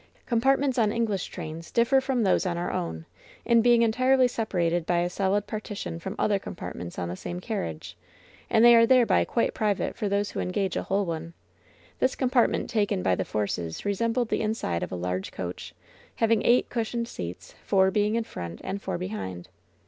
[0.25, 3.05] Compartments on English trains differ from those on our own,
[3.45, 7.95] in being entirely separated by a solid partition from other compartments on the same carriage,
[8.49, 11.35] and they are thereby quite private for those who engage a whole one.
[11.99, 15.75] This compartment taken by the Forces resembled the inside of a large coach,
[16.15, 19.49] having eight cushioned seats, four being in front and four behind.